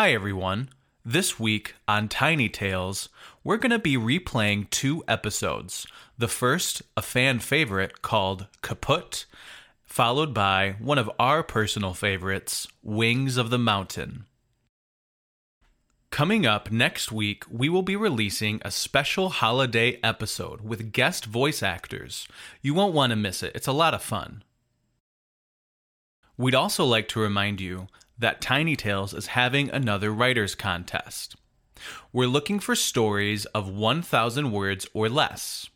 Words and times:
Hi, 0.00 0.14
everyone. 0.14 0.70
This 1.04 1.38
week 1.38 1.74
on 1.86 2.08
Tiny 2.08 2.48
Tales, 2.48 3.10
we're 3.44 3.58
going 3.58 3.70
to 3.70 3.78
be 3.78 3.98
replaying 3.98 4.70
two 4.70 5.04
episodes. 5.06 5.86
The 6.16 6.26
first, 6.26 6.80
a 6.96 7.02
fan 7.02 7.38
favorite 7.38 8.00
called 8.00 8.46
Kaput, 8.62 9.26
followed 9.84 10.32
by 10.32 10.76
one 10.78 10.96
of 10.96 11.10
our 11.18 11.42
personal 11.42 11.92
favorites, 11.92 12.66
Wings 12.82 13.36
of 13.36 13.50
the 13.50 13.58
Mountain. 13.58 14.24
Coming 16.10 16.46
up 16.46 16.70
next 16.70 17.12
week, 17.12 17.44
we 17.50 17.68
will 17.68 17.82
be 17.82 17.94
releasing 17.94 18.62
a 18.64 18.70
special 18.70 19.28
holiday 19.28 20.00
episode 20.02 20.62
with 20.62 20.92
guest 20.92 21.26
voice 21.26 21.62
actors. 21.62 22.26
You 22.62 22.72
won't 22.72 22.94
want 22.94 23.10
to 23.10 23.16
miss 23.16 23.42
it, 23.42 23.52
it's 23.54 23.68
a 23.68 23.72
lot 23.72 23.92
of 23.92 24.02
fun. 24.02 24.44
We'd 26.38 26.54
also 26.54 26.86
like 26.86 27.06
to 27.08 27.20
remind 27.20 27.60
you 27.60 27.88
that 28.20 28.40
Tiny 28.40 28.76
Tales 28.76 29.12
is 29.12 29.26
having 29.28 29.70
another 29.70 30.12
writers 30.12 30.54
contest. 30.54 31.34
We're 32.12 32.26
looking 32.26 32.60
for 32.60 32.76
stories 32.76 33.46
of 33.46 33.68
1,000 33.68 34.52
words 34.52 34.86
or 34.94 35.08
less. 35.08 35.68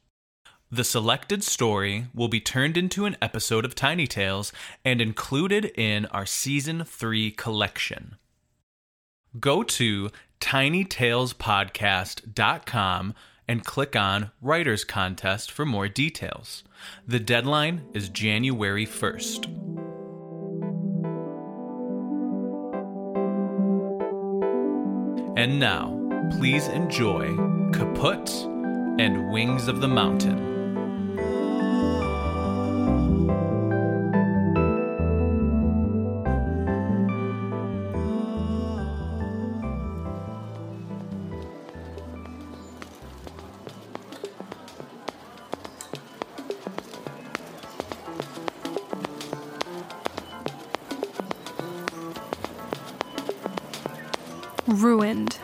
The 0.70 0.84
selected 0.84 1.42
story 1.42 2.06
will 2.14 2.28
be 2.28 2.40
turned 2.40 2.76
into 2.76 3.06
an 3.06 3.16
episode 3.22 3.64
of 3.64 3.74
Tiny 3.74 4.06
Tales 4.06 4.52
and 4.84 5.00
included 5.00 5.72
in 5.76 6.04
our 6.06 6.26
Season 6.26 6.84
3 6.84 7.30
collection. 7.30 8.16
Go 9.40 9.62
to 9.62 10.10
tinytalespodcast.com 10.40 13.14
and 13.46 13.64
click 13.64 13.94
on 13.94 14.30
Writers 14.40 14.84
Contest 14.84 15.50
for 15.50 15.64
more 15.64 15.88
details. 15.88 16.64
The 17.06 17.20
deadline 17.20 17.82
is 17.92 18.08
January 18.08 18.86
1st. 18.86 19.83
And 25.36 25.58
now, 25.58 25.98
please 26.38 26.68
enjoy 26.68 27.34
Kaput 27.72 28.30
and 29.00 29.32
Wings 29.32 29.66
of 29.66 29.80
the 29.80 29.88
Mountain. 29.88 30.53
Ruined, 54.82 55.38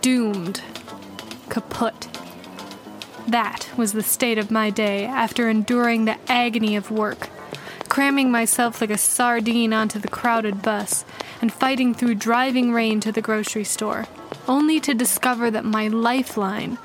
doomed, 0.00 0.62
kaput. 1.48 2.08
That 3.26 3.68
was 3.76 3.92
the 3.92 4.02
state 4.02 4.38
of 4.38 4.50
my 4.50 4.70
day 4.70 5.04
after 5.04 5.48
enduring 5.48 6.04
the 6.04 6.18
agony 6.30 6.76
of 6.76 6.90
work, 6.90 7.28
cramming 7.88 8.30
myself 8.30 8.80
like 8.80 8.90
a 8.90 8.98
sardine 8.98 9.72
onto 9.72 9.98
the 9.98 10.08
crowded 10.08 10.62
bus 10.62 11.04
and 11.40 11.52
fighting 11.52 11.94
through 11.94 12.14
driving 12.14 12.72
rain 12.72 13.00
to 13.00 13.12
the 13.12 13.20
grocery 13.20 13.64
store, 13.64 14.06
only 14.46 14.80
to 14.80 14.94
discover 14.94 15.50
that 15.50 15.64
my 15.64 15.88
lifeline, 15.88 16.78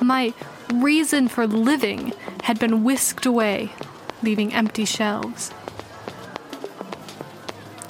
my 0.00 0.34
reason 0.72 1.28
for 1.28 1.46
living, 1.46 2.12
had 2.44 2.58
been 2.58 2.84
whisked 2.84 3.26
away, 3.26 3.72
leaving 4.22 4.52
empty 4.52 4.84
shelves. 4.84 5.50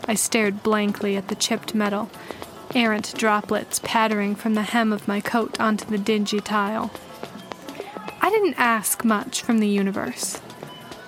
I 0.06 0.14
stared 0.14 0.62
blankly 0.62 1.16
at 1.16 1.28
the 1.28 1.34
chipped 1.34 1.75
metal 1.75 2.11
errant 2.75 3.15
droplets 3.17 3.81
pattering 3.83 4.34
from 4.34 4.55
the 4.55 4.62
hem 4.62 4.92
of 4.92 5.09
my 5.09 5.20
coat 5.20 5.59
onto 5.61 5.84
the 5.84 5.98
dingy 5.98 6.41
tile. 6.41 6.91
I 8.20 8.31
didn't 8.31 8.55
ask 8.59 9.05
much 9.05 9.42
from 9.42 9.59
the 9.59 9.69
universe. 9.69 10.41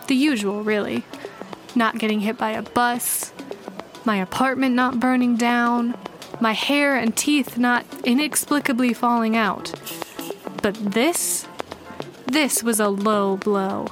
The 0.08 0.14
usual, 0.14 0.62
really. 0.62 1.04
Not 1.74 1.98
getting 1.98 2.20
hit 2.20 2.36
by 2.38 2.50
a 2.50 2.62
bus, 2.62 3.32
my 4.04 4.16
apartment 4.16 4.74
not 4.74 5.00
burning 5.00 5.36
down, 5.36 5.94
my 6.40 6.52
hair 6.52 6.96
and 6.96 7.16
teeth 7.16 7.56
not 7.56 7.86
inexplicably 8.04 8.92
falling 8.92 9.36
out. 9.36 9.72
But 10.62 10.74
this? 10.74 11.46
This 12.26 12.62
was 12.62 12.80
a 12.80 12.88
low 12.88 13.36
blow, 13.36 13.86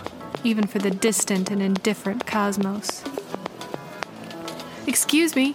even 0.45 0.67
for 0.67 0.79
the 0.79 0.91
distant 0.91 1.51
and 1.51 1.63
indifferent 1.63 2.27
cosmos. 2.27 3.03
Excuse 4.87 5.35
me, 5.37 5.55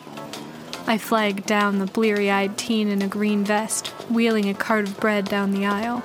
I 0.90 0.98
flagged 0.98 1.46
down 1.46 1.80
the 1.80 1.86
bleary 1.86 2.32
eyed 2.32 2.58
teen 2.58 2.88
in 2.88 3.02
a 3.02 3.10
green 3.10 3.44
vest, 3.44 3.88
wheeling 4.10 4.48
a 4.48 4.54
cart 4.54 4.88
of 4.88 4.98
bread 5.02 5.26
down 5.26 5.52
the 5.52 5.66
aisle. 5.66 6.02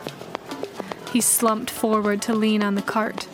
He 1.12 1.20
slumped 1.20 1.70
forward 1.70 2.20
to 2.22 2.34
lean 2.34 2.64
on 2.64 2.74
the 2.74 2.82
cart, 2.82 3.28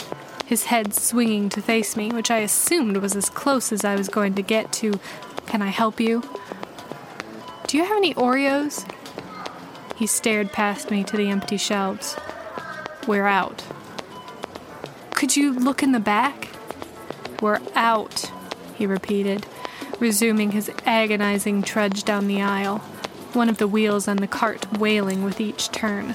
his 0.44 0.64
head 0.64 0.92
swinging 0.92 1.48
to 1.48 1.62
face 1.62 1.96
me, 1.96 2.10
which 2.10 2.30
I 2.30 2.40
assumed 2.40 2.98
was 2.98 3.16
as 3.16 3.30
close 3.30 3.72
as 3.72 3.82
I 3.82 3.96
was 3.96 4.10
going 4.10 4.34
to 4.34 4.42
get 4.42 4.72
to, 4.74 5.00
Can 5.46 5.62
I 5.62 5.68
help 5.68 5.98
you? 5.98 6.22
Do 7.66 7.78
you 7.78 7.84
have 7.84 7.96
any 7.96 8.12
Oreos? 8.12 8.86
He 9.96 10.06
stared 10.06 10.52
past 10.52 10.90
me 10.90 11.02
to 11.04 11.16
the 11.16 11.30
empty 11.30 11.56
shelves. 11.56 12.14
We're 13.06 13.26
out. 13.26 13.64
Could 15.14 15.34
you 15.34 15.54
look 15.54 15.82
in 15.82 15.92
the 15.92 16.00
back? 16.00 16.50
We're 17.40 17.60
out, 17.74 18.30
he 18.74 18.84
repeated 18.84 19.46
resuming 20.00 20.52
his 20.52 20.70
agonizing 20.84 21.62
trudge 21.62 22.04
down 22.04 22.26
the 22.26 22.42
aisle, 22.42 22.78
one 23.32 23.48
of 23.48 23.58
the 23.58 23.68
wheels 23.68 24.08
on 24.08 24.18
the 24.18 24.26
cart 24.26 24.78
wailing 24.78 25.24
with 25.24 25.40
each 25.40 25.70
turn. 25.70 26.14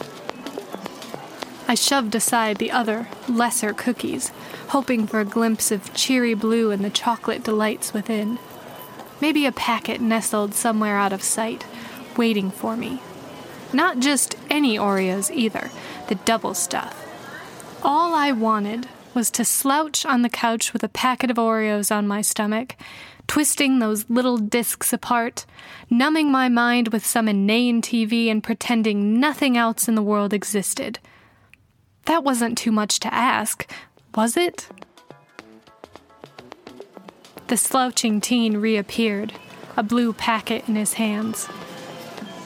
I 1.68 1.76
shoved 1.76 2.14
aside 2.16 2.58
the 2.58 2.72
other, 2.72 3.08
lesser 3.28 3.74
cookies, 3.74 4.32
hoping 4.70 5.08
for 5.08 5.20
a 5.20 5.26
glimpse 5.26 5.72
of 5.72 5.94
cheery 5.94 6.34
blue 6.34 6.72
and 6.72 6.84
the 6.84 6.90
chocolate 6.90 7.44
delights 7.44 7.94
within. 7.94 8.38
Maybe 9.22 9.46
a 9.46 9.52
packet 9.52 10.02
nestled 10.02 10.54
somewhere 10.54 10.98
out 10.98 11.14
of 11.14 11.24
sight, 11.24 11.66
waiting 12.18 12.52
for 12.52 12.76
me. 12.76 13.02
Not 13.72 14.00
just 14.00 14.36
any 14.50 14.78
Oreos 14.78 15.32
either, 15.32 15.72
the 16.10 16.16
double 16.16 16.54
stuff. 16.54 17.00
All 17.82 18.14
I 18.14 18.32
wanted 18.32 18.88
was 19.14 19.30
to 19.32 19.46
slouch 19.46 20.06
on 20.06 20.22
the 20.22 20.30
couch 20.30 20.74
with 20.74 20.84
a 20.84 20.90
packet 20.90 21.32
of 21.32 21.38
Oreos 21.38 21.96
on 21.96 22.08
my 22.08 22.22
stomach 22.22 22.76
twisting 23.28 23.80
those 23.80 24.10
little 24.10 24.38
discs 24.38 24.94
apart, 24.94 25.46
numbing 25.90 26.32
my 26.32 26.50
mind 26.50 26.90
with 26.90 27.06
some 27.06 27.28
inane 27.28 27.82
TV 27.82 28.30
and 28.30 28.44
pretending 28.44 29.20
nothing 29.20 29.58
else 29.58 29.88
in 29.88 29.96
the 29.96 30.04
world 30.04 30.34
existed. 30.34 31.00
That 32.06 32.24
wasn't 32.24 32.58
too 32.58 32.72
much 32.72 33.00
to 33.00 33.14
ask, 33.14 33.72
was 34.16 34.36
it? 34.36 34.68
The 37.48 37.58
slouching 37.58 38.22
teen 38.22 38.58
reappeared, 38.58 39.34
a 39.78 39.84
blue 39.84 40.14
packet 40.14 40.68
in 40.68 40.76
his 40.76 40.94
hands. 40.94 41.48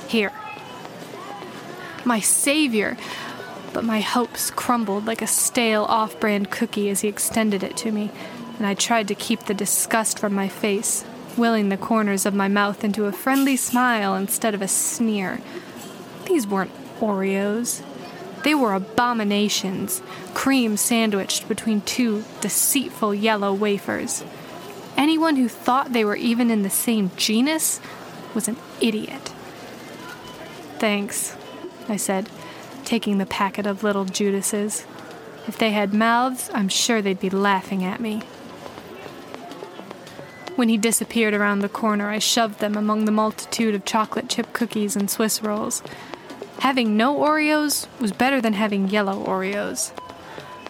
Here. 0.07 0.31
My 2.05 2.19
savior! 2.19 2.97
But 3.73 3.83
my 3.83 3.99
hopes 3.99 4.49
crumbled 4.49 5.05
like 5.05 5.21
a 5.21 5.27
stale 5.27 5.83
off 5.83 6.19
brand 6.19 6.49
cookie 6.49 6.89
as 6.89 7.01
he 7.01 7.07
extended 7.07 7.63
it 7.63 7.77
to 7.77 7.91
me 7.91 8.11
and 8.57 8.66
I 8.66 8.73
tried 8.73 9.07
to 9.09 9.16
keep 9.16 9.44
the 9.44 9.53
disgust 9.53 10.19
from 10.19 10.34
my 10.34 10.47
face, 10.47 11.06
willing 11.38 11.69
the 11.69 11.78
corners 11.78 12.25
of 12.25 12.34
my 12.34 12.47
mouth 12.47 12.84
into 12.84 13.06
a 13.06 13.12
friendly 13.12 13.56
smile 13.56 14.16
instead 14.16 14.53
of 14.53 14.62
a 14.62 14.68
sneer. 14.68 15.40
These 16.25 16.47
weren't 16.47 16.72
Oreos. 17.00 17.84
They 18.44 18.56
were 18.56 18.73
abominations, 18.73 20.01
cream 20.34 20.78
sandwiched 20.78 21.47
between 21.47 21.81
two 21.81 22.23
deceitful 22.41 23.13
yellow 23.13 23.53
wafers. 23.53 24.23
Anyone 24.96 25.35
who 25.35 25.47
thought 25.47 25.94
they 25.94 26.06
were 26.06 26.16
even 26.16 26.50
in 26.50 26.63
the 26.63 26.69
same 26.69 27.12
genus 27.16 27.79
was 28.34 28.47
an 28.47 28.57
idiot. 28.81 29.34
Thanks, 30.79 31.35
I 31.87 31.97
said, 31.97 32.29
taking 32.85 33.17
the 33.17 33.26
packet 33.26 33.67
of 33.67 33.84
little 33.84 34.05
Judases. 34.05 34.85
If 35.47 35.58
they 35.58 35.72
had 35.72 35.93
mouths, 35.93 36.49
I'm 36.53 36.70
sure 36.70 37.02
they'd 37.02 37.20
be 37.20 37.29
laughing 37.29 37.84
at 37.84 37.99
me. 37.99 38.22
When 40.57 40.69
he 40.69 40.77
disappeared 40.77 41.35
around 41.35 41.59
the 41.59 41.69
corner, 41.69 42.09
I 42.09 42.17
shoved 42.17 42.57
them 42.57 42.75
among 42.75 43.05
the 43.05 43.11
multitude 43.11 43.75
of 43.75 43.85
chocolate 43.85 44.27
chip 44.27 44.53
cookies 44.53 44.95
and 44.95 45.07
Swiss 45.07 45.43
rolls. 45.43 45.83
Having 46.61 46.97
no 46.97 47.15
Oreos 47.15 47.85
was 47.99 48.11
better 48.11 48.41
than 48.41 48.53
having 48.53 48.89
yellow 48.89 49.23
Oreos. 49.23 49.91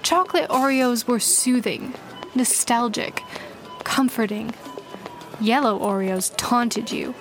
Chocolate 0.04 0.50
Oreos 0.50 1.08
were 1.08 1.22
soothing, 1.22 1.94
nostalgic, 2.36 3.24
comforting. 3.86 4.54
Yellow 5.40 5.80
Oreos 5.80 6.34
taunted 6.36 6.92
you, 6.92 7.16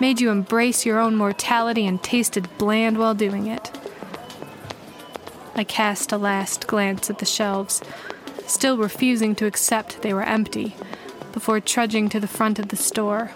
made 0.00 0.18
you 0.18 0.30
embrace 0.30 0.86
your 0.86 0.98
own 0.98 1.16
mortality, 1.16 1.86
and 1.86 2.02
tasted 2.02 2.48
bland 2.56 2.96
while 2.96 3.14
doing 3.14 3.46
it. 3.46 3.70
I 5.54 5.64
cast 5.64 6.12
a 6.12 6.16
last 6.16 6.66
glance 6.66 7.10
at 7.10 7.18
the 7.18 7.26
shelves, 7.26 7.82
still 8.46 8.78
refusing 8.78 9.34
to 9.34 9.44
accept 9.44 10.00
they 10.00 10.14
were 10.14 10.22
empty 10.22 10.74
before 11.36 11.60
trudging 11.60 12.08
to 12.08 12.18
the 12.18 12.26
front 12.26 12.58
of 12.58 12.68
the 12.68 12.76
store. 12.76 13.30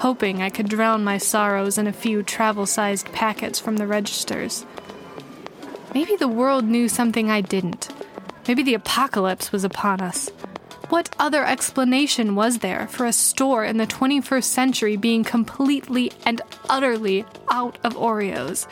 hoping 0.00 0.42
I 0.42 0.50
could 0.50 0.68
drown 0.68 1.02
my 1.02 1.16
sorrows 1.16 1.78
in 1.78 1.86
a 1.86 1.92
few 1.92 2.22
travel 2.22 2.66
sized 2.66 3.10
packets 3.12 3.58
from 3.58 3.78
the 3.78 3.86
registers. 3.86 4.66
Maybe 5.94 6.16
the 6.16 6.28
world 6.28 6.66
knew 6.66 6.86
something 6.86 7.30
I 7.30 7.40
didn't. 7.40 7.88
Maybe 8.46 8.62
the 8.62 8.74
apocalypse 8.74 9.52
was 9.52 9.64
upon 9.64 10.02
us. 10.02 10.28
What 10.90 11.14
other 11.18 11.42
explanation 11.46 12.34
was 12.34 12.58
there 12.58 12.86
for 12.88 13.06
a 13.06 13.12
store 13.12 13.64
in 13.64 13.78
the 13.78 13.86
21st 13.86 14.44
century 14.44 14.96
being 14.98 15.24
completely 15.24 16.12
and 16.26 16.42
utterly 16.68 17.24
out 17.50 17.78
of 17.82 17.94
Oreos? 17.94 18.66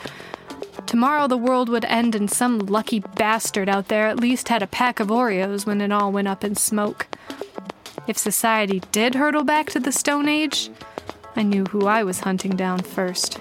Tomorrow 0.85 1.27
the 1.27 1.37
world 1.37 1.69
would 1.69 1.85
end, 1.85 2.13
and 2.13 2.29
some 2.29 2.59
lucky 2.59 2.99
bastard 2.99 3.67
out 3.67 3.87
there 3.87 4.05
at 4.05 4.19
least 4.19 4.49
had 4.49 4.61
a 4.61 4.67
pack 4.67 4.99
of 4.99 5.07
Oreos 5.07 5.65
when 5.65 5.81
it 5.81 5.91
all 5.91 6.11
went 6.11 6.27
up 6.27 6.43
in 6.43 6.55
smoke. 6.55 7.07
If 8.09 8.17
society 8.17 8.81
did 8.91 9.13
hurtle 9.13 9.43
back 9.43 9.69
to 9.69 9.79
the 9.79 9.91
Stone 9.91 10.27
Age, 10.27 10.71
I 11.35 11.43
knew 11.43 11.65
who 11.65 11.85
I 11.85 12.03
was 12.03 12.21
hunting 12.21 12.55
down 12.55 12.79
first. 12.79 13.37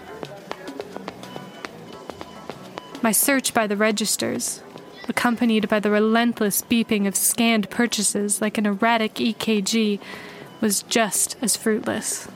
My 3.00 3.10
search 3.10 3.54
by 3.54 3.66
the 3.66 3.78
registers, 3.78 4.62
accompanied 5.08 5.70
by 5.70 5.80
the 5.80 5.90
relentless 5.90 6.60
beeping 6.60 7.08
of 7.08 7.16
scanned 7.16 7.70
purchases 7.70 8.42
like 8.42 8.58
an 8.58 8.66
erratic 8.66 9.14
EKG, 9.14 10.00
was 10.60 10.82
just 10.82 11.38
as 11.40 11.56
fruitless. 11.56 12.28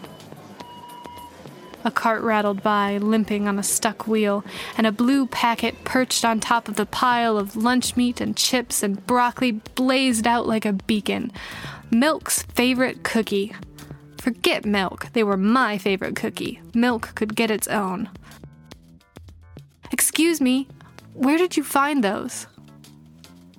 A 1.85 1.91
cart 1.91 2.23
rattled 2.23 2.63
by, 2.63 2.97
limping 2.97 3.47
on 3.47 3.59
a 3.59 3.63
stuck 3.63 4.09
wheel, 4.09 4.43
and 4.79 4.87
a 4.87 4.93
blue 4.93 5.27
packet 5.27 5.85
perched 5.85 6.25
on 6.25 6.41
top 6.41 6.67
of 6.67 6.77
the 6.77 6.87
pile 6.87 7.37
of 7.37 7.57
lunch 7.57 7.95
meat 7.95 8.23
and 8.23 8.35
chips 8.35 8.83
and 8.83 9.07
broccoli 9.07 9.53
blazed 9.75 10.27
out 10.27 10.47
like 10.47 10.65
a 10.65 10.73
beacon. 10.73 11.31
Milk's 11.95 12.43
favorite 12.45 13.03
cookie. 13.05 13.55
Forget 14.17 14.65
milk, 14.65 15.09
they 15.13 15.23
were 15.23 15.37
my 15.37 15.77
favorite 15.77 16.17
cookie. 16.17 16.59
Milk 16.73 17.15
could 17.15 17.37
get 17.37 17.51
its 17.51 17.69
own. 17.69 18.09
Excuse 19.91 20.41
me, 20.41 20.69
where 21.13 21.37
did 21.37 21.55
you 21.55 21.63
find 21.63 22.03
those? 22.03 22.47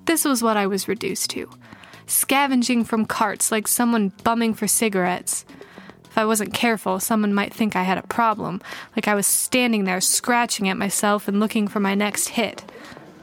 This 0.06 0.24
was 0.24 0.42
what 0.42 0.56
I 0.56 0.66
was 0.66 0.88
reduced 0.88 1.30
to 1.30 1.48
scavenging 2.06 2.82
from 2.82 3.06
carts 3.06 3.52
like 3.52 3.68
someone 3.68 4.12
bumming 4.24 4.52
for 4.52 4.66
cigarettes. 4.66 5.44
If 6.04 6.18
I 6.18 6.24
wasn't 6.24 6.52
careful, 6.52 6.98
someone 6.98 7.32
might 7.32 7.54
think 7.54 7.76
I 7.76 7.84
had 7.84 7.98
a 7.98 8.02
problem, 8.02 8.60
like 8.96 9.06
I 9.06 9.14
was 9.14 9.28
standing 9.28 9.84
there 9.84 10.00
scratching 10.00 10.68
at 10.68 10.76
myself 10.76 11.28
and 11.28 11.38
looking 11.38 11.68
for 11.68 11.78
my 11.78 11.94
next 11.94 12.30
hit. 12.30 12.64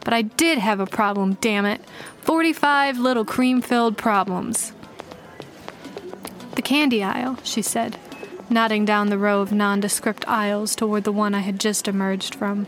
But 0.05 0.13
I 0.13 0.21
did 0.21 0.57
have 0.57 0.79
a 0.79 0.85
problem, 0.85 1.33
damn 1.41 1.65
it. 1.65 1.81
45 2.21 2.97
little 2.97 3.25
cream 3.25 3.61
filled 3.61 3.97
problems. 3.97 4.71
The 6.55 6.61
candy 6.61 7.03
aisle, 7.03 7.37
she 7.43 7.61
said, 7.61 7.97
nodding 8.49 8.83
down 8.83 9.09
the 9.09 9.17
row 9.17 9.41
of 9.41 9.53
nondescript 9.53 10.27
aisles 10.27 10.75
toward 10.75 11.05
the 11.05 11.11
one 11.11 11.33
I 11.33 11.39
had 11.39 11.59
just 11.59 11.87
emerged 11.87 12.35
from. 12.35 12.67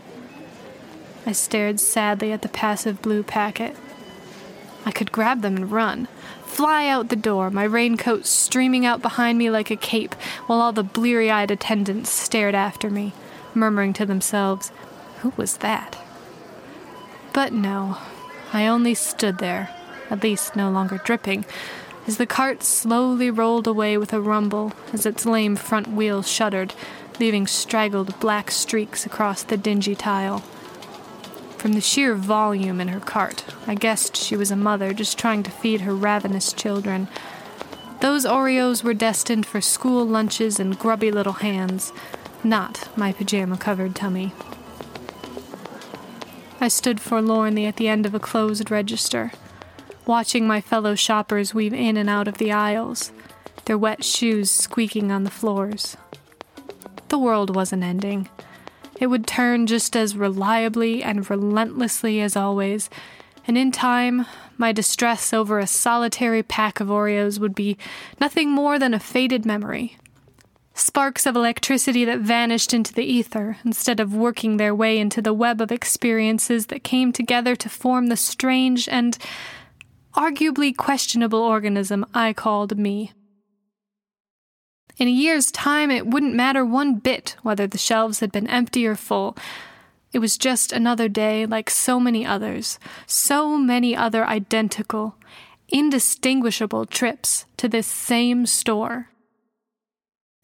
I 1.26 1.32
stared 1.32 1.80
sadly 1.80 2.32
at 2.32 2.42
the 2.42 2.48
passive 2.48 3.02
blue 3.02 3.22
packet. 3.22 3.76
I 4.86 4.90
could 4.90 5.12
grab 5.12 5.42
them 5.42 5.56
and 5.56 5.70
run, 5.70 6.08
fly 6.44 6.86
out 6.86 7.08
the 7.08 7.16
door, 7.16 7.50
my 7.50 7.64
raincoat 7.64 8.26
streaming 8.26 8.86
out 8.86 9.02
behind 9.02 9.38
me 9.38 9.50
like 9.50 9.70
a 9.70 9.76
cape, 9.76 10.14
while 10.46 10.60
all 10.60 10.72
the 10.72 10.82
bleary 10.82 11.30
eyed 11.30 11.50
attendants 11.50 12.10
stared 12.10 12.54
after 12.54 12.90
me, 12.90 13.12
murmuring 13.54 13.92
to 13.94 14.06
themselves, 14.06 14.70
Who 15.20 15.32
was 15.36 15.58
that? 15.58 15.98
But 17.32 17.52
no, 17.52 17.98
I 18.52 18.66
only 18.66 18.94
stood 18.94 19.38
there, 19.38 19.70
at 20.10 20.22
least 20.22 20.54
no 20.54 20.70
longer 20.70 20.98
dripping, 20.98 21.44
as 22.06 22.18
the 22.18 22.26
cart 22.26 22.62
slowly 22.62 23.30
rolled 23.30 23.66
away 23.66 23.96
with 23.96 24.12
a 24.12 24.20
rumble 24.20 24.72
as 24.92 25.06
its 25.06 25.24
lame 25.24 25.56
front 25.56 25.88
wheels 25.88 26.28
shuddered, 26.28 26.74
leaving 27.18 27.46
straggled 27.46 28.18
black 28.20 28.50
streaks 28.50 29.06
across 29.06 29.42
the 29.42 29.56
dingy 29.56 29.94
tile. 29.94 30.40
From 31.58 31.72
the 31.72 31.80
sheer 31.80 32.14
volume 32.14 32.80
in 32.80 32.88
her 32.88 33.00
cart, 33.00 33.44
I 33.66 33.74
guessed 33.74 34.16
she 34.16 34.36
was 34.36 34.50
a 34.50 34.56
mother 34.56 34.92
just 34.92 35.18
trying 35.18 35.42
to 35.44 35.50
feed 35.50 35.80
her 35.82 35.94
ravenous 35.94 36.52
children. 36.52 37.08
Those 38.00 38.26
Oreos 38.26 38.84
were 38.84 38.92
destined 38.92 39.46
for 39.46 39.62
school 39.62 40.06
lunches 40.06 40.60
and 40.60 40.78
grubby 40.78 41.10
little 41.10 41.32
hands, 41.34 41.90
not 42.42 42.88
my 42.98 43.12
pajama 43.12 43.56
covered 43.56 43.94
tummy. 43.94 44.34
I 46.60 46.68
stood 46.68 47.00
forlornly 47.00 47.64
at 47.64 47.76
the 47.76 47.88
end 47.88 48.04
of 48.04 48.14
a 48.14 48.20
closed 48.20 48.70
register, 48.70 49.32
watching 50.06 50.46
my 50.46 50.60
fellow 50.60 50.94
shoppers 50.94 51.54
weave 51.54 51.74
in 51.74 51.96
and 51.96 52.08
out 52.08 52.28
of 52.28 52.38
the 52.38 52.52
aisles, 52.52 53.12
their 53.64 53.78
wet 53.78 54.04
shoes 54.04 54.50
squeaking 54.50 55.10
on 55.10 55.24
the 55.24 55.30
floors. 55.30 55.96
The 57.08 57.18
world 57.18 57.54
wasn't 57.54 57.82
ending. 57.82 58.28
It 59.00 59.06
would 59.08 59.26
turn 59.26 59.66
just 59.66 59.96
as 59.96 60.16
reliably 60.16 61.02
and 61.02 61.28
relentlessly 61.28 62.20
as 62.20 62.36
always, 62.36 62.90
and 63.46 63.58
in 63.58 63.72
time, 63.72 64.26
my 64.56 64.72
distress 64.72 65.32
over 65.32 65.58
a 65.58 65.66
solitary 65.66 66.42
pack 66.42 66.80
of 66.80 66.88
Oreos 66.88 67.38
would 67.38 67.54
be 67.54 67.76
nothing 68.20 68.50
more 68.50 68.78
than 68.78 68.94
a 68.94 69.00
faded 69.00 69.44
memory. 69.44 69.96
Sparks 70.74 71.26
of 71.26 71.36
electricity 71.36 72.04
that 72.04 72.20
vanished 72.20 72.74
into 72.74 72.92
the 72.92 73.04
ether 73.04 73.58
instead 73.64 74.00
of 74.00 74.14
working 74.14 74.56
their 74.56 74.74
way 74.74 74.98
into 74.98 75.22
the 75.22 75.34
web 75.34 75.60
of 75.60 75.70
experiences 75.70 76.66
that 76.66 76.82
came 76.82 77.12
together 77.12 77.54
to 77.54 77.68
form 77.68 78.08
the 78.08 78.16
strange 78.16 78.88
and 78.88 79.18
arguably 80.16 80.76
questionable 80.76 81.40
organism 81.40 82.06
I 82.14 82.32
called 82.32 82.78
me. 82.78 83.12
In 84.96 85.08
a 85.08 85.10
year's 85.10 85.50
time, 85.50 85.90
it 85.90 86.06
wouldn't 86.06 86.34
matter 86.34 86.64
one 86.64 86.96
bit 86.96 87.36
whether 87.42 87.66
the 87.66 87.78
shelves 87.78 88.20
had 88.20 88.30
been 88.30 88.46
empty 88.46 88.86
or 88.86 88.94
full. 88.94 89.36
It 90.12 90.20
was 90.20 90.38
just 90.38 90.72
another 90.72 91.08
day 91.08 91.46
like 91.46 91.68
so 91.68 91.98
many 91.98 92.24
others, 92.24 92.78
so 93.06 93.58
many 93.58 93.96
other 93.96 94.24
identical, 94.24 95.16
indistinguishable 95.68 96.86
trips 96.86 97.46
to 97.56 97.68
this 97.68 97.88
same 97.88 98.46
store. 98.46 99.08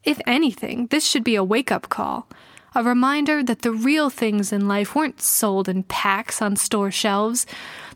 If 0.02 0.20
anything, 0.26 0.88
this 0.88 1.06
should 1.06 1.22
be 1.22 1.36
a 1.36 1.44
wake 1.44 1.70
up 1.70 1.88
call, 1.88 2.28
a 2.74 2.82
reminder 2.82 3.44
that 3.44 3.62
the 3.62 3.72
real 3.72 4.10
things 4.10 4.52
in 4.52 4.66
life 4.66 4.96
weren't 4.96 5.20
sold 5.20 5.68
in 5.68 5.84
packs 5.84 6.42
on 6.42 6.56
store 6.56 6.90
shelves. 6.90 7.46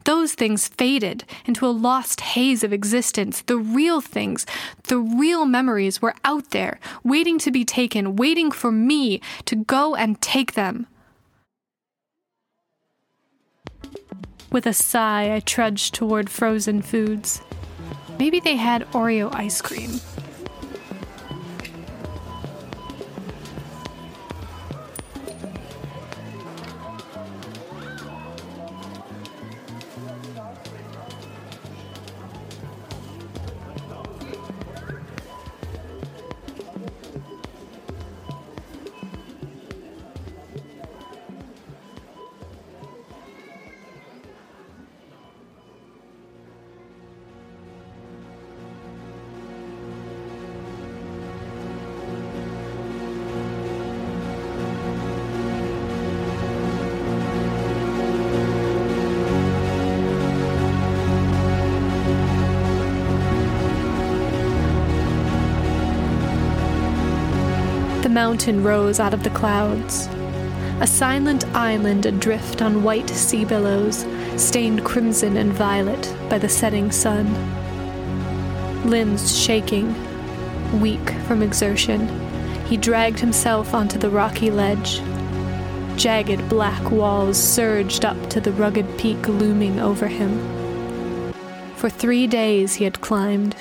Those 0.05 0.35
things 0.35 0.69
faded 0.69 1.25
into 1.47 1.67
a 1.67 1.69
lost 1.69 2.21
haze 2.21 2.63
of 2.63 2.73
existence. 2.73 3.43
The 3.43 3.57
real 3.57 4.01
things, 4.03 4.45
the 4.85 4.99
real 4.99 5.47
memories 5.47 6.03
were 6.03 6.15
out 6.25 6.51
there, 6.51 6.79
waiting 7.03 7.39
to 7.41 7.51
be 7.51 7.65
taken, 7.65 8.17
waiting 8.17 8.51
for 8.51 8.71
me 8.71 9.21
to 9.47 9.57
go 9.57 9.95
and 9.95 10.21
take 10.21 10.53
them. 10.53 10.87
With 14.53 14.67
a 14.67 14.75
sigh, 14.75 15.35
I 15.35 15.41
trudged 15.41 15.95
toward 15.95 16.31
frozen 16.31 16.83
foods. 16.83 17.41
Maybe 18.19 18.39
they 18.41 18.57
had 18.57 18.89
Oreo 18.93 19.35
ice 19.35 19.61
cream. 19.61 20.01
Mountain 68.15 68.63
rose 68.63 69.01
out 69.01 69.13
of 69.13 69.25
the 69.25 69.31
clouds. 69.31 70.07
A 70.81 70.87
silent 70.87 71.45
island 71.49 72.07
adrift 72.07 72.63
on 72.63 72.85
white 72.85 73.11
sea 73.11 73.45
billows, 73.45 74.07
stained 74.37 74.85
crimson 74.85 75.37
and 75.37 75.53
violet 75.53 76.17
by 76.31 76.39
the 76.39 76.49
setting 76.49 76.93
sun. 76.93 77.27
Limbs 78.89 79.37
shaking, 79.37 79.93
weak 80.81 81.11
from 81.27 81.43
exertion, 81.43 82.09
he 82.67 82.77
dragged 82.77 83.19
himself 83.19 83.75
onto 83.75 83.99
the 83.99 84.11
rocky 84.11 84.51
ledge. 84.51 85.01
Jagged 85.97 86.49
black 86.49 86.93
walls 86.93 87.37
surged 87.37 88.05
up 88.05 88.31
to 88.31 88.41
the 88.41 88.53
rugged 88.53 88.87
peak 88.97 89.27
looming 89.27 89.81
over 89.81 90.07
him. 90.07 90.33
For 91.75 91.91
three 91.91 92.29
days 92.29 92.75
he 92.77 92.85
had 92.85 93.01
climbed, 93.01 93.57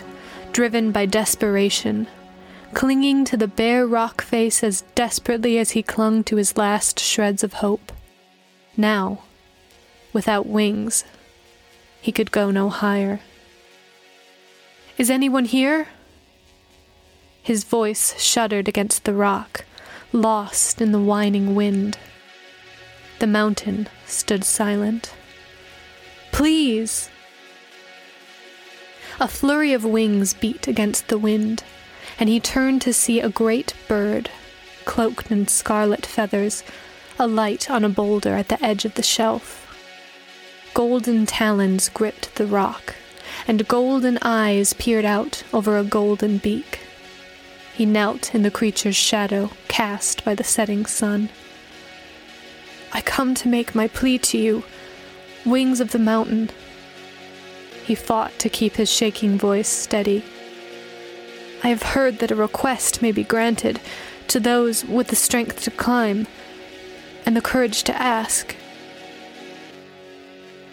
driven 0.52 0.92
by 0.92 1.08
desperation 1.08 2.08
clinging 2.74 3.26
to 3.26 3.38
the 3.38 3.48
bare 3.48 3.86
rock 3.86 4.22
face 4.22 4.64
as 4.64 4.82
desperately 4.96 5.58
as 5.58 5.72
he 5.72 5.84
clung 5.84 6.24
to 6.26 6.36
his 6.36 6.58
last 6.58 7.00
shreds 7.00 7.44
of 7.44 7.54
hope. 7.54 7.92
Now, 8.76 9.24
without 10.12 10.46
wings, 10.46 11.04
he 12.02 12.12
could 12.12 12.32
go 12.32 12.52
no 12.52 12.70
higher. 12.70 13.22
Is 14.98 15.10
anyone 15.10 15.46
here? 15.46 15.88
His 17.42 17.64
voice 17.64 18.20
shuddered 18.22 18.68
against 18.68 19.04
the 19.04 19.14
rock, 19.14 19.66
lost 20.12 20.82
in 20.82 20.92
the 20.92 21.00
whining 21.00 21.56
wind. 21.56 21.98
The 23.20 23.28
mountain 23.28 23.88
stood 24.06 24.44
silent. 24.44 25.14
Please! 26.32 27.10
A 29.20 29.28
flurry 29.28 29.74
of 29.74 29.86
wings 29.86 30.34
beat 30.34 30.68
against 30.68 31.08
the 31.08 31.18
wind, 31.18 31.64
and 32.24 32.30
he 32.30 32.40
turned 32.40 32.82
to 32.82 32.94
see 32.94 33.20
a 33.20 33.28
great 33.28 33.74
bird, 33.90 34.30
cloaked 34.86 35.30
in 35.30 35.46
scarlet 35.46 36.06
feathers, 36.06 36.64
alight 37.20 37.70
on 37.70 37.84
a 37.84 37.90
boulder 37.90 38.36
at 38.36 38.48
the 38.48 38.64
edge 38.64 38.86
of 38.86 38.96
the 38.96 39.04
shelf. 39.04 39.68
Golden 40.74 41.26
talons 41.26 41.90
gripped 41.90 42.34
the 42.36 42.46
rock, 42.46 42.96
and 43.46 43.68
golden 43.68 44.18
eyes 44.22 44.72
peered 44.72 45.04
out 45.04 45.44
over 45.52 45.78
a 45.78 45.84
golden 45.84 46.38
beak. 46.38 46.80
He 47.74 47.86
knelt 47.86 48.34
in 48.34 48.44
the 48.44 48.50
creature's 48.50 48.96
shadow, 48.96 49.52
cast 49.68 50.24
by 50.24 50.34
the 50.34 50.46
setting 50.46 50.86
sun. 50.86 51.28
I 52.94 53.02
come 53.02 53.36
to 53.36 53.50
make 53.50 53.76
my 53.76 53.90
plea 53.90 54.18
to 54.20 54.38
you, 54.38 54.64
wings 55.46 55.82
of 55.82 55.92
the 55.92 56.00
mountain. 56.00 56.52
He 57.84 57.96
fought 57.96 58.32
to 58.40 58.48
keep 58.48 58.78
his 58.78 58.90
shaking 58.90 59.38
voice 59.38 59.68
steady. 59.68 60.24
I 61.64 61.70
have 61.70 61.84
heard 61.84 62.20
that 62.20 62.32
a 62.32 62.36
request 62.36 63.02
may 63.02 63.14
be 63.14 63.24
granted 63.24 63.80
to 64.28 64.40
those 64.42 64.84
with 64.84 65.08
the 65.08 65.16
strength 65.16 65.62
to 65.62 65.72
climb 65.72 66.28
and 67.26 67.38
the 67.38 67.42
courage 67.42 67.84
to 67.84 67.96
ask. 68.02 68.54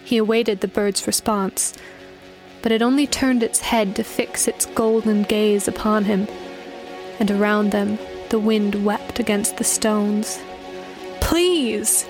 He 0.05 0.17
awaited 0.17 0.61
the 0.61 0.69
bird's 0.69 1.07
response, 1.07 1.75
but 2.61 2.73
it 2.73 2.83
only 2.83 3.07
turned 3.07 3.45
its 3.45 3.61
head 3.61 3.95
to 3.97 4.03
fix 4.03 4.49
its 4.49 4.67
golden 4.67 5.23
gaze 5.23 5.69
upon 5.69 6.07
him, 6.07 6.27
and 7.21 7.31
around 7.31 7.71
them 7.71 7.97
the 8.31 8.41
wind 8.41 8.85
wept 8.85 9.21
against 9.21 9.59
the 9.59 9.65
stones. 9.65 10.41
Please! 11.21 12.05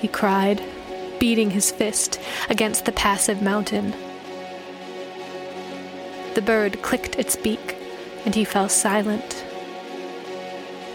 he 0.00 0.08
cried, 0.08 0.62
beating 1.18 1.50
his 1.50 1.70
fist 1.70 2.18
against 2.48 2.86
the 2.86 2.92
passive 2.92 3.42
mountain. 3.42 3.94
The 6.34 6.42
bird 6.42 6.80
clicked 6.80 7.18
its 7.18 7.36
beak, 7.36 7.76
and 8.26 8.34
he 8.34 8.44
fell 8.44 8.68
silent. 8.68 9.42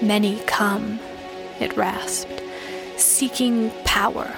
Many 0.03 0.39
come, 0.45 0.99
it 1.59 1.75
rasped, 1.75 2.43
seeking 2.97 3.71
power 3.85 4.31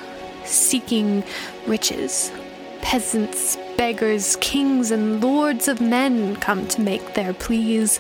seeking 0.46 1.24
riches. 1.66 2.32
Peasants, 2.82 3.58
beggars, 3.78 4.36
kings, 4.38 4.92
and 4.92 5.24
lords 5.24 5.68
of 5.68 5.82
men 5.82 6.36
come 6.38 6.68
to 6.68 6.82
make 6.82 7.14
their 7.14 7.34
pleas. 7.34 7.98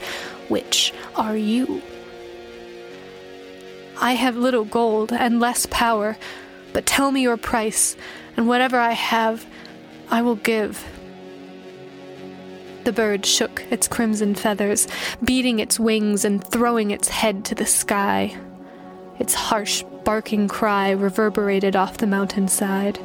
Which 0.49 0.93
are 1.15 1.37
you? 1.37 1.81
I 4.01 4.13
have 4.13 4.35
little 4.35 4.65
gold 4.65 5.13
and 5.13 5.39
less 5.39 5.65
power, 5.67 6.17
but 6.73 6.85
tell 6.85 7.11
me 7.11 7.21
your 7.21 7.37
price, 7.37 7.95
and 8.35 8.47
whatever 8.47 8.77
I 8.77 8.91
have, 8.91 9.45
I 10.09 10.21
will 10.21 10.35
give. 10.35 10.85
The 12.83 12.91
bird 12.91 13.25
shook 13.25 13.63
its 13.69 13.87
crimson 13.87 14.35
feathers, 14.35 14.87
beating 15.23 15.59
its 15.59 15.79
wings 15.79 16.25
and 16.25 16.45
throwing 16.45 16.91
its 16.91 17.07
head 17.07 17.45
to 17.45 17.55
the 17.55 17.65
sky. 17.65 18.35
Its 19.19 19.33
harsh 19.33 19.83
barking 20.03 20.49
cry 20.49 20.91
reverberated 20.91 21.77
off 21.77 21.99
the 21.99 22.07
mountainside. 22.07 22.97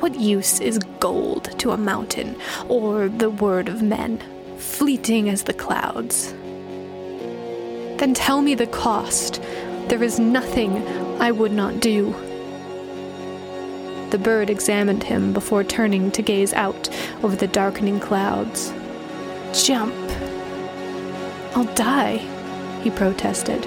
What 0.00 0.18
use 0.18 0.60
is 0.60 0.78
gold 0.98 1.58
to 1.58 1.72
a 1.72 1.76
mountain, 1.76 2.36
or 2.68 3.08
the 3.08 3.28
word 3.28 3.68
of 3.68 3.82
men, 3.82 4.22
fleeting 4.56 5.28
as 5.28 5.42
the 5.42 5.52
clouds? 5.52 6.32
Then 7.98 8.14
tell 8.14 8.40
me 8.40 8.54
the 8.54 8.66
cost. 8.66 9.42
There 9.88 10.02
is 10.02 10.18
nothing 10.18 10.86
I 11.20 11.32
would 11.32 11.52
not 11.52 11.80
do. 11.80 12.12
The 14.10 14.18
bird 14.18 14.48
examined 14.48 15.04
him 15.04 15.32
before 15.32 15.64
turning 15.64 16.10
to 16.12 16.22
gaze 16.22 16.52
out 16.54 16.88
over 17.22 17.36
the 17.36 17.46
darkening 17.46 18.00
clouds. 18.00 18.72
Jump! 19.52 19.94
I'll 21.54 21.72
die, 21.74 22.16
he 22.82 22.90
protested 22.90 23.66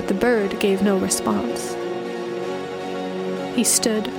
but 0.00 0.08
the 0.08 0.14
bird 0.14 0.58
gave 0.60 0.82
no 0.82 0.96
response. 0.96 1.74
He 3.54 3.64
stood, 3.64 4.10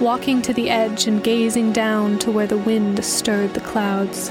walking 0.00 0.42
to 0.42 0.52
the 0.52 0.70
edge 0.70 1.06
and 1.06 1.22
gazing 1.22 1.72
down 1.72 2.18
to 2.20 2.30
where 2.30 2.46
the 2.46 2.58
wind 2.58 3.04
stirred 3.04 3.54
the 3.54 3.60
clouds. 3.60 4.30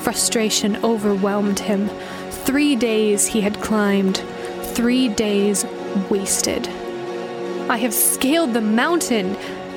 Frustration 0.00 0.76
overwhelmed 0.84 1.60
him. 1.60 1.88
Three 2.30 2.76
days 2.76 3.26
he 3.26 3.40
had 3.40 3.62
climbed, 3.62 4.18
three 4.74 5.08
days 5.08 5.64
wasted. 6.10 6.68
I 7.70 7.78
have 7.78 7.94
scaled 7.94 8.52
the 8.52 8.60
mountain, 8.60 9.34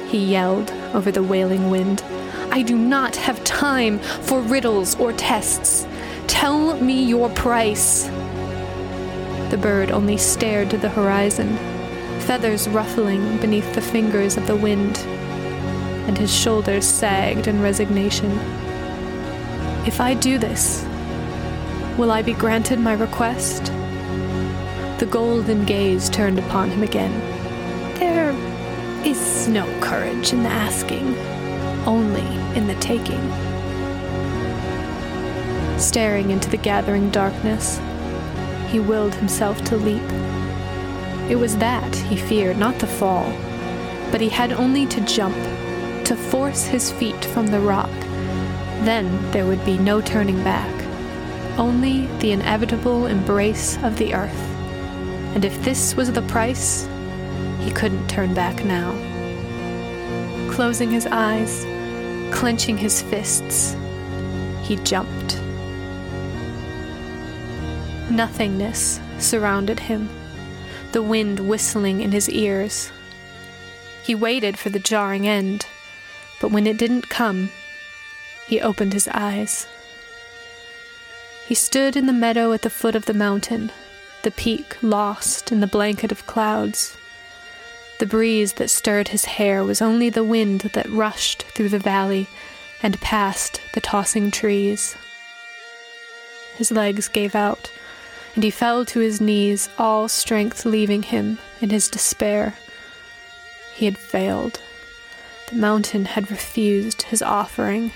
he 0.07 0.17
yelled 0.17 0.71
over 0.93 1.11
the 1.11 1.23
wailing 1.23 1.69
wind. 1.69 2.03
I 2.51 2.63
do 2.63 2.77
not 2.77 3.15
have 3.17 3.43
time 3.43 3.99
for 3.99 4.41
riddles 4.41 4.95
or 4.99 5.13
tests. 5.13 5.85
Tell 6.27 6.79
me 6.81 7.03
your 7.03 7.29
price. 7.29 8.03
The 9.49 9.59
bird 9.61 9.91
only 9.91 10.17
stared 10.17 10.69
to 10.71 10.77
the 10.77 10.89
horizon, 10.89 11.55
feathers 12.21 12.67
ruffling 12.67 13.37
beneath 13.37 13.73
the 13.73 13.81
fingers 13.81 14.37
of 14.37 14.47
the 14.47 14.55
wind, 14.55 14.97
and 16.07 16.17
his 16.17 16.33
shoulders 16.33 16.85
sagged 16.85 17.47
in 17.47 17.61
resignation. 17.61 18.31
If 19.85 20.01
I 20.01 20.13
do 20.13 20.37
this, 20.37 20.85
will 21.97 22.11
I 22.11 22.21
be 22.21 22.33
granted 22.33 22.79
my 22.79 22.93
request? 22.93 23.65
The 24.99 25.07
golden 25.09 25.63
gaze 25.65 26.09
turned 26.09 26.39
upon 26.39 26.71
him 26.71 26.83
again. 26.83 27.13
There 27.99 28.31
is 29.05 29.47
no 29.47 29.65
courage 29.79 30.33
in 30.33 30.43
the 30.43 30.49
asking, 30.49 31.15
only 31.87 32.27
in 32.55 32.67
the 32.67 32.75
taking. 32.75 33.21
Staring 35.79 36.29
into 36.29 36.49
the 36.49 36.57
gathering 36.57 37.09
darkness, 37.09 37.79
he 38.67 38.79
willed 38.79 39.15
himself 39.15 39.61
to 39.63 39.77
leap. 39.77 40.03
It 41.31 41.37
was 41.37 41.57
that 41.57 41.95
he 41.95 42.17
feared, 42.17 42.57
not 42.57 42.77
the 42.79 42.87
fall, 42.87 43.31
but 44.11 44.21
he 44.21 44.29
had 44.29 44.51
only 44.51 44.85
to 44.87 45.01
jump, 45.01 45.35
to 46.05 46.15
force 46.15 46.65
his 46.65 46.91
feet 46.91 47.25
from 47.25 47.47
the 47.47 47.59
rock. 47.59 47.89
Then 48.83 49.31
there 49.31 49.45
would 49.45 49.63
be 49.65 49.77
no 49.77 50.01
turning 50.01 50.43
back, 50.43 50.73
only 51.57 52.07
the 52.19 52.31
inevitable 52.31 53.05
embrace 53.07 53.77
of 53.83 53.97
the 53.97 54.13
earth. 54.13 54.53
And 55.35 55.45
if 55.45 55.63
this 55.63 55.95
was 55.95 56.11
the 56.11 56.21
price, 56.23 56.87
he 57.59 57.71
couldn't 57.71 58.07
turn 58.07 58.33
back 58.33 58.63
now. 58.65 58.91
Closing 60.51 60.91
his 60.91 61.05
eyes, 61.07 61.65
clenching 62.31 62.77
his 62.77 63.01
fists, 63.01 63.75
he 64.63 64.75
jumped. 64.77 65.41
Nothingness 68.09 68.99
surrounded 69.19 69.79
him, 69.79 70.09
the 70.91 71.01
wind 71.01 71.39
whistling 71.39 72.01
in 72.01 72.11
his 72.11 72.29
ears. 72.29 72.91
He 74.03 74.15
waited 74.15 74.57
for 74.57 74.69
the 74.69 74.79
jarring 74.79 75.27
end, 75.27 75.65
but 76.39 76.51
when 76.51 76.67
it 76.67 76.77
didn't 76.77 77.09
come, 77.09 77.49
he 78.47 78.61
opened 78.61 78.93
his 78.93 79.09
eyes. 79.09 79.67
He 81.47 81.55
stood 81.55 81.95
in 81.95 82.07
the 82.07 82.13
meadow 82.13 82.53
at 82.53 82.61
the 82.61 82.69
foot 82.69 82.95
of 82.95 83.05
the 83.05 83.13
mountain, 83.13 83.71
the 84.23 84.31
peak 84.31 84.77
lost 84.81 85.51
in 85.51 85.59
the 85.59 85.67
blanket 85.67 86.11
of 86.11 86.27
clouds. 86.27 86.97
The 87.99 88.05
breeze 88.05 88.53
that 88.53 88.69
stirred 88.69 89.07
his 89.07 89.25
hair 89.25 89.63
was 89.63 89.81
only 89.81 90.09
the 90.09 90.23
wind 90.23 90.61
that 90.73 90.89
rushed 90.89 91.43
through 91.43 91.69
the 91.69 91.79
valley 91.79 92.27
and 92.83 93.01
past 93.01 93.59
the 93.73 93.81
tossing 93.81 94.29
trees. 94.29 94.95
His 96.55 96.71
legs 96.71 97.07
gave 97.07 97.35
out 97.35 97.71
and 98.37 98.43
he 98.43 98.51
fell 98.51 98.85
to 98.85 98.99
his 98.99 99.19
knees, 99.19 99.67
all 99.79 100.07
strength 100.07 100.63
leaving 100.63 101.01
him 101.01 101.39
in 101.59 101.71
his 101.71 101.89
despair. 101.89 102.53
He 103.73 103.85
had 103.85 103.97
failed. 103.97 104.61
The 105.49 105.55
mountain 105.55 106.05
had 106.05 106.29
refused 106.29 107.01
his 107.01 107.23
offering. 107.23 107.93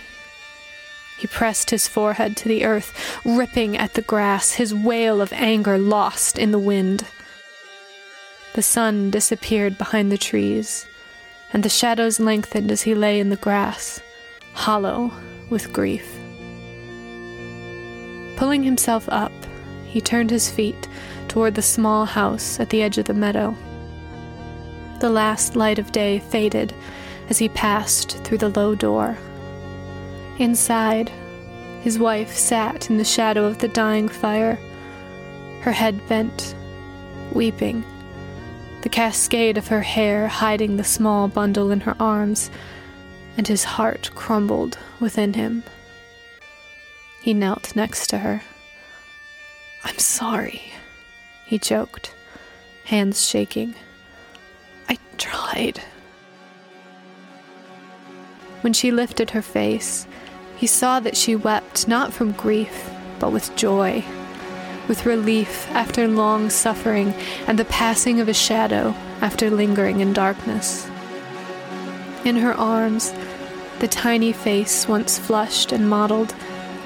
He 1.19 1.27
pressed 1.27 1.69
his 1.69 1.87
forehead 1.87 2.35
to 2.37 2.47
the 2.47 2.65
earth, 2.65 3.21
ripping 3.23 3.77
at 3.77 3.93
the 3.93 4.01
grass, 4.01 4.53
his 4.53 4.73
wail 4.73 5.21
of 5.21 5.31
anger 5.31 5.77
lost 5.77 6.39
in 6.39 6.49
the 6.49 6.57
wind. 6.57 7.05
The 8.53 8.61
sun 8.61 9.11
disappeared 9.11 9.77
behind 9.77 10.11
the 10.11 10.17
trees, 10.17 10.85
and 11.53 11.63
the 11.63 11.69
shadows 11.69 12.19
lengthened 12.19 12.69
as 12.69 12.81
he 12.81 12.93
lay 12.93 13.19
in 13.19 13.29
the 13.29 13.37
grass, 13.37 14.01
hollow 14.53 15.11
with 15.49 15.71
grief. 15.71 16.19
Pulling 18.35 18.63
himself 18.63 19.07
up, 19.07 19.31
he 19.85 20.01
turned 20.01 20.31
his 20.31 20.49
feet 20.49 20.89
toward 21.29 21.55
the 21.55 21.61
small 21.61 22.05
house 22.05 22.59
at 22.59 22.71
the 22.71 22.81
edge 22.81 22.97
of 22.97 23.05
the 23.05 23.13
meadow. 23.13 23.55
The 24.99 25.09
last 25.09 25.55
light 25.55 25.79
of 25.79 25.93
day 25.93 26.19
faded 26.19 26.73
as 27.29 27.37
he 27.37 27.47
passed 27.47 28.17
through 28.23 28.39
the 28.39 28.49
low 28.49 28.75
door. 28.75 29.17
Inside, 30.39 31.09
his 31.81 31.97
wife 31.97 32.35
sat 32.35 32.89
in 32.89 32.97
the 32.97 33.05
shadow 33.05 33.45
of 33.45 33.59
the 33.59 33.69
dying 33.69 34.09
fire, 34.09 34.59
her 35.61 35.71
head 35.71 36.05
bent, 36.09 36.53
weeping, 37.31 37.85
the 38.81 38.89
cascade 38.89 39.57
of 39.57 39.67
her 39.67 39.81
hair 39.81 40.27
hiding 40.27 40.77
the 40.77 40.83
small 40.83 41.27
bundle 41.27 41.71
in 41.71 41.81
her 41.81 41.95
arms, 41.99 42.49
and 43.37 43.47
his 43.47 43.63
heart 43.63 44.09
crumbled 44.15 44.77
within 44.99 45.33
him. 45.33 45.63
He 47.21 47.33
knelt 47.33 47.75
next 47.75 48.07
to 48.07 48.19
her. 48.19 48.41
I'm 49.83 49.97
sorry, 49.97 50.61
he 51.45 51.59
choked, 51.59 52.13
hands 52.85 53.27
shaking. 53.27 53.75
I 54.89 54.97
tried. 55.17 55.81
When 58.61 58.73
she 58.73 58.91
lifted 58.91 59.31
her 59.31 59.41
face, 59.41 60.07
he 60.55 60.67
saw 60.67 60.99
that 60.99 61.17
she 61.17 61.35
wept 61.35 61.87
not 61.87 62.13
from 62.13 62.33
grief, 62.33 62.89
but 63.19 63.31
with 63.31 63.55
joy, 63.55 64.03
with 64.91 65.05
relief 65.05 65.71
after 65.71 66.05
long 66.05 66.49
suffering 66.49 67.13
and 67.47 67.57
the 67.57 67.63
passing 67.63 68.19
of 68.19 68.27
a 68.27 68.33
shadow 68.33 68.93
after 69.21 69.49
lingering 69.49 70.01
in 70.01 70.11
darkness. 70.11 70.85
In 72.25 72.35
her 72.35 72.53
arms, 72.53 73.13
the 73.79 73.87
tiny 73.87 74.33
face, 74.33 74.89
once 74.89 75.17
flushed 75.17 75.71
and 75.71 75.89
mottled, 75.89 76.35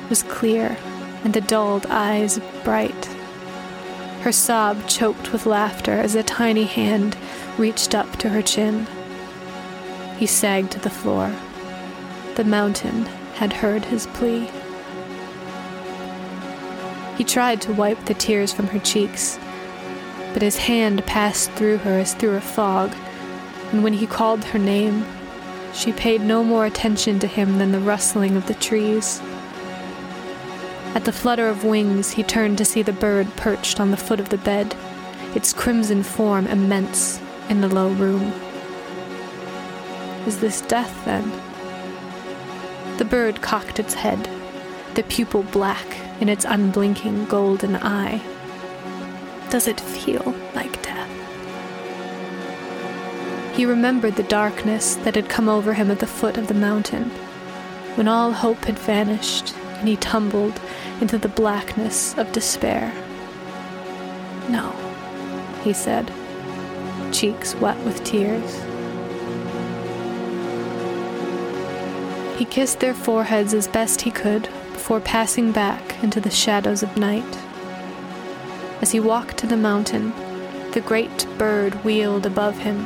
was 0.08 0.22
clear 0.22 0.78
and 1.24 1.34
the 1.34 1.42
dulled 1.42 1.88
eyes 1.88 2.40
bright. 2.64 3.06
Her 4.22 4.32
sob 4.32 4.88
choked 4.88 5.34
with 5.34 5.48
laughter 5.48 5.94
as 5.94 6.14
a 6.14 6.22
tiny 6.22 6.66
hand 6.66 7.18
reached 7.58 7.96
up 7.96 8.18
to 8.18 8.30
her 8.30 8.44
chin. 8.44 8.86
He 10.20 10.28
sagged 10.28 10.74
to 10.74 10.80
the 10.80 10.92
floor. 10.92 11.36
The 12.36 12.44
mountain 12.44 13.08
had 13.34 13.52
heard 13.52 13.86
his 13.86 14.06
plea. 14.06 14.52
He 17.18 17.24
tried 17.24 17.62
to 17.62 17.74
wipe 17.74 18.06
the 18.06 18.14
tears 18.14 18.52
from 18.52 18.68
her 18.68 18.80
cheeks, 18.80 19.40
but 20.34 20.42
his 20.42 20.58
hand 20.58 21.06
passed 21.06 21.50
through 21.52 21.78
her 21.78 22.00
as 22.00 22.14
through 22.14 22.36
a 22.36 22.42
fog, 22.42 22.94
and 23.72 23.84
when 23.84 23.94
he 23.94 24.06
called 24.06 24.44
her 24.44 24.60
name, 24.60 25.06
she 25.74 25.92
paid 25.94 26.22
no 26.22 26.44
more 26.44 26.66
attention 26.66 27.20
to 27.20 27.28
him 27.28 27.58
than 27.58 27.72
the 27.72 27.80
rustling 27.80 28.36
of 28.36 28.48
the 28.48 28.54
trees. 28.54 29.22
At 30.94 31.06
the 31.06 31.12
flutter 31.12 31.48
of 31.48 31.64
wings, 31.64 32.12
he 32.12 32.24
turned 32.24 32.58
to 32.58 32.66
see 32.66 32.82
the 32.82 32.94
bird 32.94 33.28
perched 33.36 33.80
on 33.80 33.92
the 33.92 33.98
foot 33.98 34.20
of 34.20 34.30
the 34.30 34.38
bed, 34.38 34.76
its 35.36 35.54
crimson 35.54 36.04
form 36.04 36.48
immense 36.48 37.22
in 37.50 37.62
the 37.62 37.68
low 37.68 37.90
room. 37.90 38.34
Is 40.26 40.40
this 40.40 40.62
death, 40.62 41.06
then? 41.06 41.30
The 42.98 43.06
bird 43.06 43.42
cocked 43.42 43.80
its 43.80 43.94
head, 43.94 44.30
the 44.96 45.04
pupil 45.04 45.44
black 45.44 45.86
in 46.22 46.30
its 46.30 46.46
unblinking 46.46 47.26
golden 47.26 47.76
eye. 47.76 48.22
Does 49.50 49.68
it 49.68 49.80
feel 49.80 50.34
like 50.54 50.82
death? 50.82 51.12
He 53.56 53.66
remembered 53.66 54.16
the 54.16 54.24
darkness 54.24 54.96
that 54.98 55.16
had 55.16 55.30
come 55.30 55.50
over 55.50 55.74
him 55.74 55.92
at 55.92 56.00
the 56.00 56.08
foot 56.08 56.38
of 56.38 56.48
the 56.48 56.54
mountain, 56.54 57.10
when 57.96 58.08
all 58.08 58.32
hope 58.32 58.64
had 58.66 58.80
vanished 58.80 59.54
and 59.80 59.88
he 59.88 59.98
tumbled 59.98 60.60
into 61.02 61.18
the 61.18 61.28
blackness 61.28 62.18
of 62.18 62.32
despair. 62.32 62.94
No, 64.50 64.72
he 65.64 65.74
said, 65.74 66.10
cheeks 67.12 67.54
wet 67.56 67.78
with 67.86 68.04
tears. 68.06 68.62
He 72.38 72.46
kissed 72.46 72.80
their 72.80 72.94
foreheads 72.94 73.54
as 73.54 73.68
best 73.68 74.02
he 74.02 74.12
could 74.12 74.50
before 74.86 75.02
passing 75.02 75.52
back 75.52 76.04
into 76.04 76.22
the 76.22 76.30
shadows 76.30 76.84
of 76.84 76.96
night. 76.96 77.40
As 78.84 78.92
he 78.92 79.00
walked 79.00 79.36
to 79.38 79.48
the 79.48 79.58
mountain, 79.58 80.12
the 80.74 80.84
great 80.86 81.26
bird 81.40 81.74
wheeled 81.84 82.28
above 82.28 82.60
him, 82.60 82.86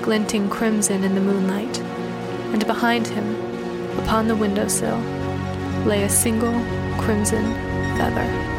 glinting 0.00 0.48
crimson 0.48 1.04
in 1.04 1.14
the 1.14 1.20
moonlight, 1.20 1.80
and 2.54 2.66
behind 2.66 3.06
him, 3.06 3.34
upon 3.98 4.26
the 4.26 4.36
windowsill, 4.36 4.96
lay 5.84 6.02
a 6.04 6.08
single 6.08 6.54
crimson 6.96 7.44
feather. 7.98 8.57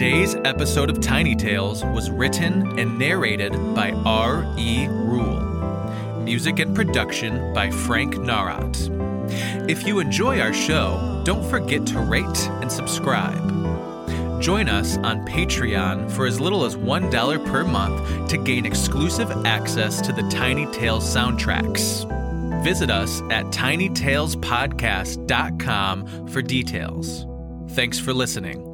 Today's 0.00 0.32
episode 0.46 0.88
of 0.88 1.00
Tiny 1.00 1.36
Tales 1.36 1.84
was 1.84 2.10
written 2.10 2.78
and 2.78 2.98
narrated 2.98 3.52
by 3.74 3.90
R. 4.06 4.50
E. 4.56 4.86
Rule. 4.88 5.42
Music 6.22 6.58
and 6.58 6.74
production 6.74 7.52
by 7.52 7.70
Frank 7.70 8.14
Narat. 8.14 8.88
If 9.68 9.86
you 9.86 9.98
enjoy 9.98 10.40
our 10.40 10.54
show, 10.54 11.20
don't 11.26 11.44
forget 11.50 11.84
to 11.88 12.00
rate 12.00 12.48
and 12.62 12.72
subscribe. 12.72 13.46
Join 14.40 14.70
us 14.70 14.96
on 14.96 15.26
Patreon 15.26 16.10
for 16.10 16.26
as 16.26 16.40
little 16.40 16.64
as 16.64 16.76
$1 16.76 17.44
per 17.44 17.62
month 17.62 18.30
to 18.30 18.38
gain 18.38 18.64
exclusive 18.64 19.30
access 19.44 20.00
to 20.00 20.14
the 20.14 20.26
Tiny 20.30 20.64
Tales 20.72 21.04
soundtracks. 21.04 22.06
Visit 22.64 22.88
us 22.88 23.20
at 23.28 23.44
tinytalespodcast.com 23.48 26.28
for 26.28 26.40
details. 26.40 27.26
Thanks 27.74 27.98
for 27.98 28.14
listening. 28.14 28.69